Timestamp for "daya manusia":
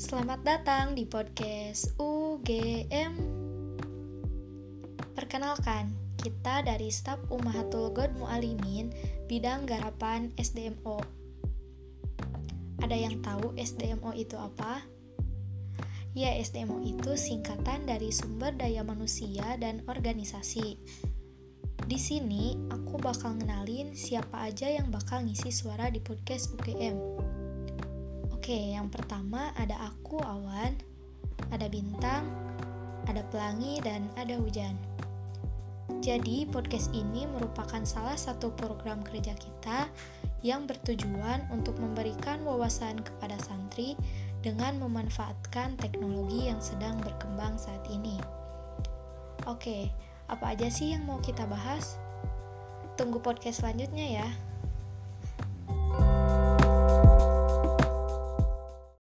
18.56-19.60